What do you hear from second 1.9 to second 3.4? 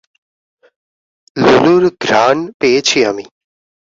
ঘ্রাণ পেয়েছি আমি।